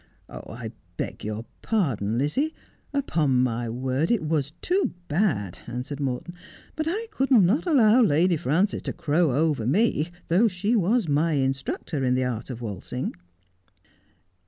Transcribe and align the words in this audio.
'I 0.29 0.71
beg 0.97 1.23
your 1.23 1.45
pardon, 1.61 2.17
Lizzie, 2.17 2.55
upon 2.91 3.43
my 3.43 3.69
word 3.69 4.09
it 4.09 4.23
was 4.23 4.49
too 4.59 4.95
bad,' 5.07 5.59
answered 5.67 5.99
Morton,' 5.99 6.33
but 6.75 6.87
I 6.89 7.05
could 7.11 7.29
not 7.29 7.67
allow 7.67 8.01
Lady 8.01 8.35
Frances 8.35 8.81
to 8.81 8.93
crow 8.93 9.31
over 9.31 9.67
me, 9.67 10.09
though 10.27 10.47
she 10.47 10.75
was 10.75 11.07
my 11.07 11.33
instructor 11.33 12.03
in 12.03 12.15
the 12.15 12.23
art 12.23 12.49
of 12.49 12.61
waltzing.' 12.61 13.13